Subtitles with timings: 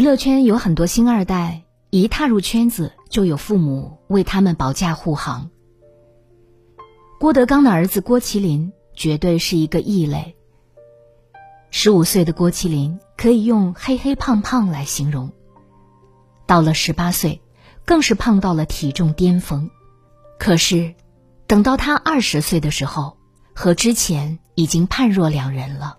[0.00, 5.50] 娱乐圈有很多星二代，一踏入圈子就有父母为他们保驾护航。
[7.18, 10.36] 郭德纲的儿子郭麒麟绝对是一个异类。
[11.70, 15.32] 十五岁的郭麒麟可以用“黑黑胖胖”来形容，
[16.46, 17.42] 到了十八岁，
[17.84, 19.70] 更是胖到了体重巅峰。
[20.38, 20.94] 可是，
[21.46, 23.18] 等到他二十岁的时候，
[23.54, 25.98] 和之前已经判若两人了。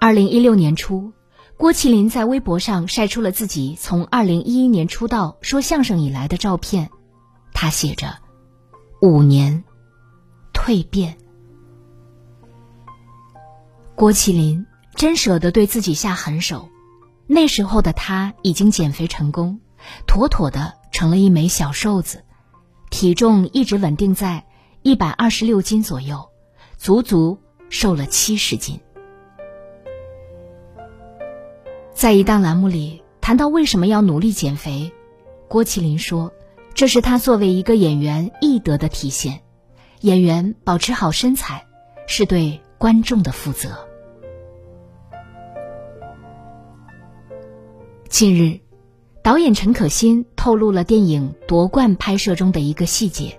[0.00, 1.12] 二零一六年初。
[1.60, 6.88] 郭麒麟在微博上晒出了自己从二零一一年出道说相声以来的照片，
[7.52, 8.16] 他写着
[9.02, 9.62] ：“五年
[10.54, 11.18] 蜕变。”
[13.94, 16.70] 郭麒麟真舍得对自己下狠手，
[17.26, 19.60] 那时候的他已经减肥成功，
[20.06, 22.24] 妥妥的成了一枚小瘦子，
[22.88, 24.46] 体重一直稳定在
[24.80, 26.30] 一百二十六斤左右，
[26.78, 27.38] 足足
[27.68, 28.80] 瘦了七十斤。
[32.00, 34.90] 在一档栏目里谈到为什么要努力减肥，
[35.48, 36.32] 郭麒麟说
[36.72, 39.42] ：“这是他作为一个演员艺德的体现。
[40.00, 41.66] 演员保持好身材，
[42.06, 43.86] 是对观众的负责。”
[48.08, 48.60] 近日，
[49.22, 53.38] 导演陈可辛透露了电影《夺冠》拍摄中的一个细节：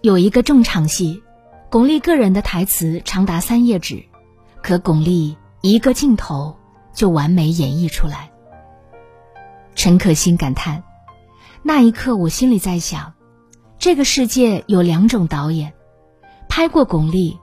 [0.00, 1.22] 有一个重场戏，
[1.68, 4.02] 巩俐个人的台词长达三页纸，
[4.62, 6.56] 可巩俐一个镜头。
[6.92, 8.30] 就完美演绎出来。
[9.74, 10.84] 陈可辛感叹
[11.62, 13.14] ：“那一刻，我心里在想，
[13.78, 15.72] 这个世界有两种导演，
[16.48, 17.38] 拍过巩俐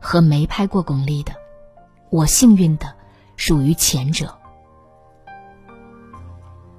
[0.00, 1.34] 和没拍过巩俐的。
[2.10, 2.94] 我幸运的
[3.36, 4.34] 属于前者。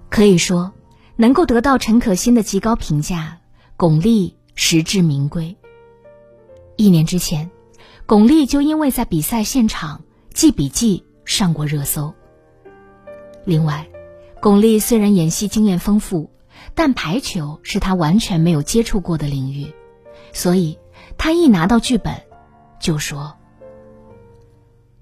[0.10, 0.74] 可以说，
[1.16, 3.40] 能够得到陈可辛的极高评价，
[3.78, 5.56] 巩俐实至名归。
[6.78, 7.52] 一年之前，
[8.06, 10.04] 巩俐就因为在比赛现场
[10.34, 12.14] 记笔记。”上过热搜。
[13.44, 13.88] 另外，
[14.42, 16.30] 巩俐虽然演戏经验丰富，
[16.74, 19.74] 但排球是她完全没有接触过的领域，
[20.34, 20.80] 所以
[21.18, 22.24] 她一拿到剧本，
[22.80, 23.38] 就说：“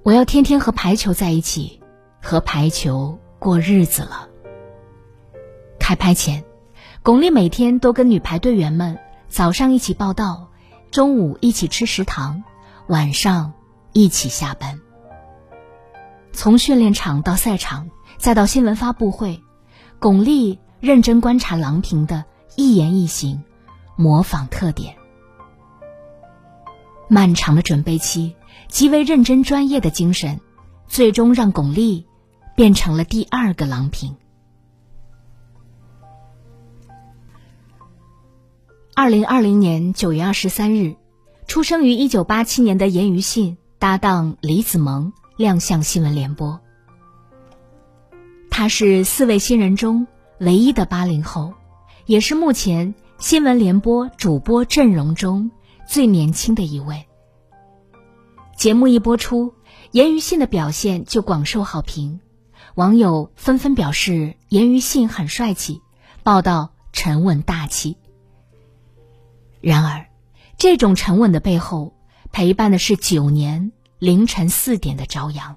[0.03, 1.81] 我要天天和排球在一起，
[2.21, 4.29] 和排球过日子了。”
[5.79, 6.43] 开拍前，
[7.01, 8.97] 巩俐每天都跟女排队员们
[9.27, 10.51] 早上一起报道，
[10.91, 12.43] 中午一起吃食堂，
[12.87, 13.53] 晚上
[13.91, 14.79] 一起下班。
[16.33, 19.41] 从训练场到赛场，再到新闻发布会，
[19.99, 22.25] 巩俐认真观察郎平的
[22.57, 23.43] 一言一行，
[23.95, 24.95] 模仿特点。
[27.07, 28.35] 漫长的准备期，
[28.67, 30.41] 极为认真专业的精神，
[30.87, 32.03] 最终让巩俐
[32.55, 34.15] 变成了第二个郎平。
[38.95, 40.95] 二零二零年九月二十三日，
[41.47, 45.13] 出生于一九八七年的严于信搭档李子萌。
[45.43, 46.61] 亮相新闻联播，
[48.49, 50.07] 他是四位新人中
[50.39, 51.53] 唯一的八零后，
[52.05, 55.51] 也是目前新闻联播主播阵容中
[55.85, 57.05] 最年轻的一位。
[58.55, 59.53] 节目一播出，
[59.91, 62.21] 严于信的表现就广受好评，
[62.75, 65.81] 网友纷纷表示严于信很帅气，
[66.23, 67.97] 报道沉稳大气。
[69.59, 70.05] 然而，
[70.57, 71.93] 这种沉稳的背后，
[72.31, 73.73] 陪伴的是九年。
[74.03, 75.55] 凌晨四点的朝阳。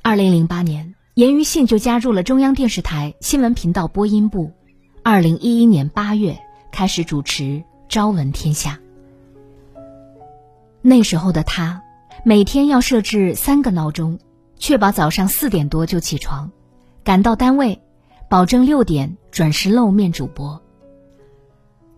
[0.00, 4.54] 二零零八年，严于信就加入了中央电视台新闻频道播音部。
[5.02, 6.40] 二零一一年八月，
[6.72, 7.42] 开始主持
[7.90, 8.80] 《朝闻天下》。
[10.80, 11.82] 那时候的他，
[12.24, 14.18] 每天要设置三个闹钟，
[14.56, 16.50] 确保早上四点多就起床，
[17.04, 17.82] 赶到单位，
[18.30, 20.62] 保证六点准时露面主播。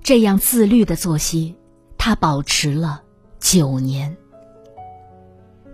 [0.02, 1.55] 这样自律的作息。
[2.02, 3.02] 他保持了
[3.41, 4.17] 九年，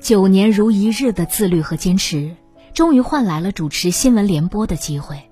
[0.00, 2.34] 九年如一日的自律和坚持，
[2.74, 5.22] 终于换来了主持新闻联播的机会。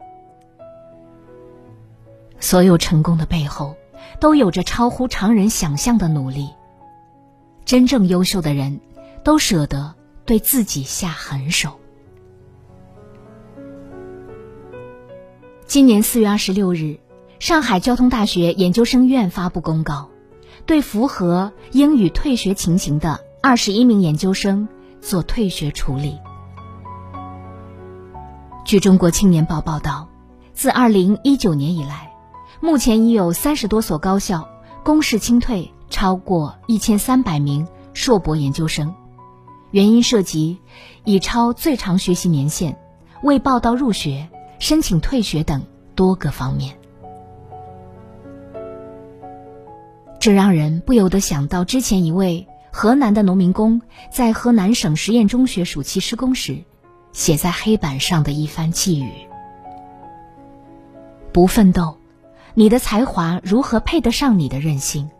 [2.38, 3.75] 所有成功的背后，
[4.20, 6.49] 都有着超乎常人想象的努力。
[7.64, 8.81] 真正优秀的人，
[9.25, 11.81] 都舍得对自己下狠手。
[15.67, 17.00] 今年四月二十六日，
[17.40, 20.08] 上海交通大学研究生院发布公告。
[20.66, 24.68] 对符合英语退学情形的二十一名研究生
[25.00, 26.18] 做退学处理。
[28.64, 30.08] 据中国青年报报道，
[30.54, 32.12] 自二零一九年以来，
[32.60, 34.48] 目前已有三十多所高校
[34.82, 38.94] 公示清退超过一千三百名硕博研究生，
[39.70, 40.58] 原因涉及
[41.04, 42.78] 已超最长学习年限、
[43.22, 44.28] 未报到入学、
[44.58, 45.62] 申请退学等
[45.94, 46.78] 多个方面。
[50.25, 56.65] 这让人不由得想到之前一位河南的农民工在河南省实验中学暑期施工时。
[57.12, 59.12] 写在黑板上的一番寄语：
[61.31, 61.99] 不奋斗，
[62.55, 65.11] 你的才华如何配得上你的任性？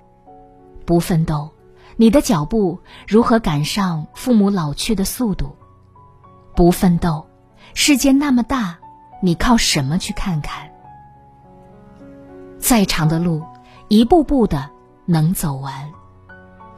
[0.87, 1.51] 不奋斗，
[1.97, 5.55] 你的脚步如何赶上父母老去的速度？
[6.57, 7.27] 不奋斗，
[7.75, 8.79] 世界那么大，
[9.21, 10.71] 你靠什么去看看？
[12.59, 13.43] 再长的路，
[13.89, 14.71] 一步步的
[15.07, 15.73] 能走完；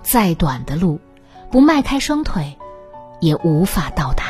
[0.03, 1.01] 再短的路，
[1.51, 2.59] 不迈开双腿，
[3.21, 4.25] 也无法到达。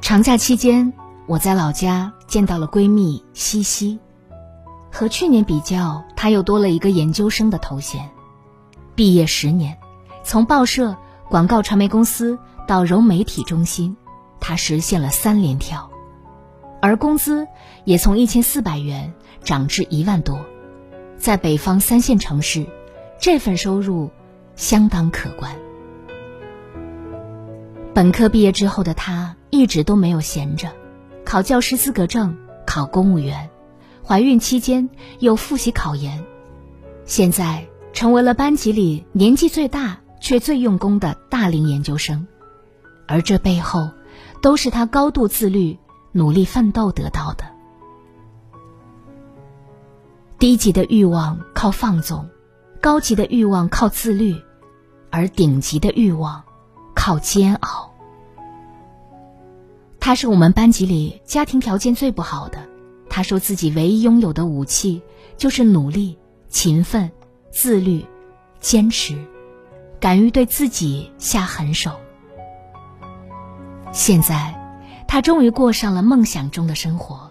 [0.00, 0.92] 长假期间，
[1.26, 3.98] 我在老家见到了闺蜜西西。
[4.92, 8.08] 和去年比较，她又多了一个研究生的头衔。
[8.94, 9.76] 毕业十年，
[10.22, 10.96] 从报社、
[11.28, 13.96] 广告传媒公司到融媒体中心，
[14.40, 15.90] 她实现了三连跳，
[16.86, 17.48] 而工资
[17.84, 19.12] 也从一千四百元
[19.42, 20.46] 涨至一万多。
[21.18, 22.64] 在北方三线城市，
[23.18, 24.12] 这份收入
[24.54, 25.56] 相当可观。
[27.92, 29.34] 本科毕业之后的她。
[29.48, 30.70] 一直都没有闲着，
[31.24, 32.36] 考教师资格证，
[32.66, 33.48] 考公务员，
[34.04, 36.22] 怀孕期间又复习考研，
[37.06, 42.26] 现在成为了班级里年纪最大却最用功的大龄研究生，
[43.06, 43.88] 而这背后，
[44.42, 45.78] 都是他高度自律、
[46.16, 47.44] 努力奋斗得到的。
[50.38, 52.28] 低级的欲望靠放纵，
[52.80, 54.42] 高级的欲望靠自律，
[55.10, 56.42] 而顶级的欲望
[56.94, 57.92] 靠煎熬。
[60.00, 62.58] 他是我们班级里家庭条件最不好的。
[63.08, 65.02] 他说自己唯一拥有的武器
[65.36, 67.10] 就是努力、勤奋、
[67.50, 68.04] 自律、
[68.60, 69.16] 坚持，
[70.00, 71.92] 敢于对自己下狠手。
[73.92, 74.54] 现在，
[75.08, 77.30] 他终于过上了梦想中的生活。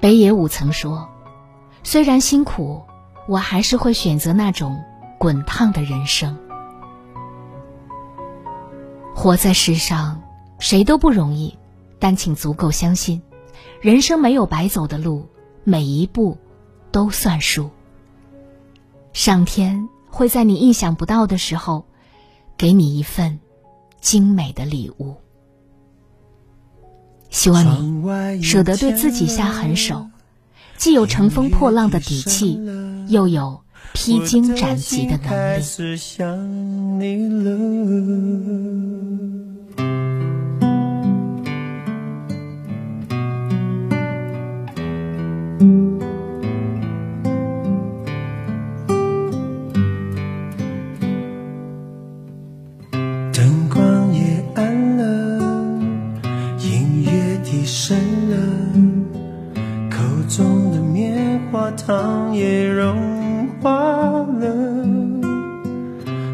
[0.00, 1.08] 北野武曾说
[1.84, 2.82] ：“虽然辛苦，
[3.28, 4.82] 我还是会选择那种
[5.18, 6.38] 滚烫的人生。”
[9.14, 10.22] 活在世上，
[10.58, 11.58] 谁都不容易，
[11.98, 13.20] 但请足够相信，
[13.82, 15.28] 人生没有白走的路，
[15.64, 16.38] 每一步
[16.90, 17.70] 都算数。
[19.12, 21.84] 上天会在你意想不到的时候，
[22.56, 23.40] 给你一份
[24.00, 25.16] 精美的礼物。
[27.30, 27.64] 希望
[28.36, 30.04] 你舍得对自己下狠手，
[30.76, 32.58] 既有乘风破浪的底气，
[33.08, 33.60] 又有
[33.92, 35.62] 披荆斩棘的能力。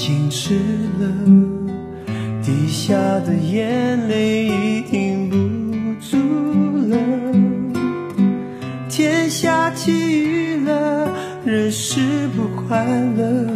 [0.00, 0.54] 静止
[0.98, 1.06] 了，
[2.42, 5.36] 滴下的眼泪已停不
[6.00, 6.16] 住
[6.88, 6.96] 了。
[8.88, 11.14] 天下起雨了，
[11.44, 12.48] 人是不。
[12.66, 13.48] 快乐，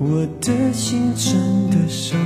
[0.00, 2.16] 我的心真的受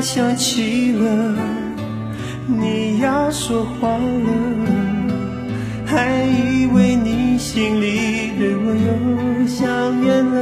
[0.00, 1.34] 想起了，
[2.46, 4.30] 你要说话了，
[5.84, 10.36] 还以为你心里对我又想念了，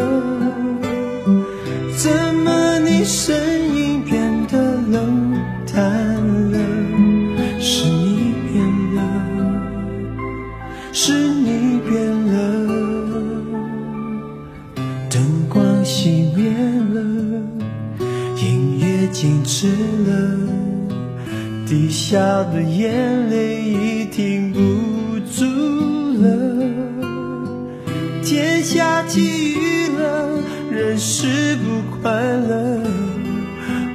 [1.97, 3.35] 怎么你声
[3.75, 5.33] 音变得冷
[5.75, 6.06] 淡？
[28.67, 30.43] 下起雨了，
[30.73, 32.83] 人是不快乐，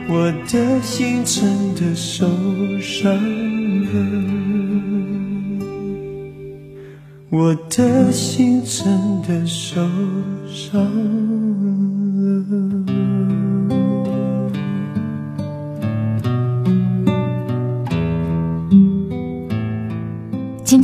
[0.07, 2.25] 我的心真的受
[2.79, 3.13] 伤
[3.83, 3.91] 了，
[7.29, 9.81] 我的心真的受
[10.47, 11.90] 伤了。